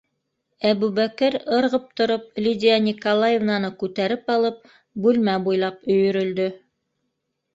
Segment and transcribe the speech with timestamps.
[0.67, 4.65] -Әбүбәкер ырғып тороп, Лидия Николаевнаны күтәреп алып,
[5.05, 6.49] бүлмә буйлап өйөрөлдө.